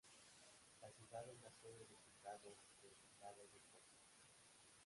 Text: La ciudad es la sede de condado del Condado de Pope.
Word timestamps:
La 0.81 0.91
ciudad 0.93 1.21
es 1.29 1.39
la 1.43 1.51
sede 1.61 1.85
de 1.85 1.99
condado 1.99 2.57
del 2.81 2.97
Condado 3.05 3.47
de 3.53 3.59
Pope. 3.71 3.99